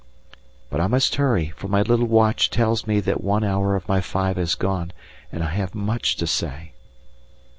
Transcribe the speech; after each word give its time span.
But 0.71 0.81
I 0.81 0.87
must 0.87 1.13
hurry, 1.17 1.49
for 1.55 1.67
my 1.67 1.83
little 1.83 2.07
watch 2.07 2.49
tells 2.49 2.87
me 2.87 3.01
that 3.01 3.21
one 3.21 3.43
hour 3.43 3.75
of 3.75 3.87
my 3.87 4.01
five 4.01 4.35
has 4.37 4.55
gone, 4.55 4.93
and 5.31 5.43
I 5.43 5.49
have 5.49 5.75
much 5.75 6.15
to 6.15 6.25
say. 6.25 6.73